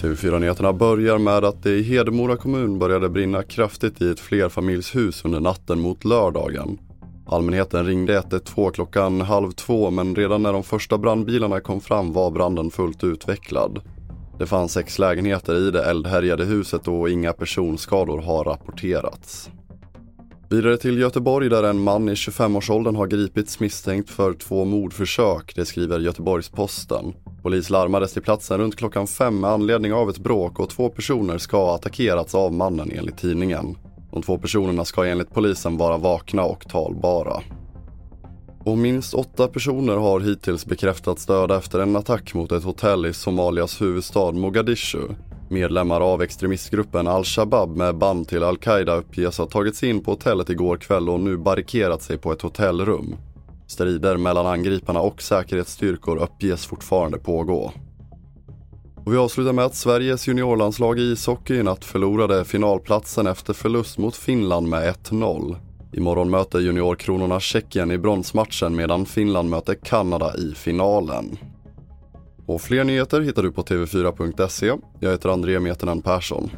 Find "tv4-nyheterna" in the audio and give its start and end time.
0.00-0.72